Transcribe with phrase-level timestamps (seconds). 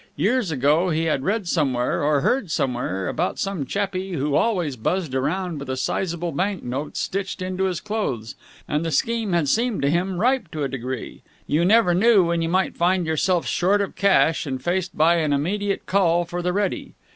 [0.15, 5.13] Years ago he had read somewhere or heard somewhere about some chappie who always buzzed
[5.13, 8.33] around with a sizable banknote stitched into his clothes,
[8.67, 11.21] and the scheme had seemed to him ripe to a degree.
[11.45, 15.33] You never knew when you might find yourself short of cash and faced by an
[15.33, 16.93] immediate call for the ready.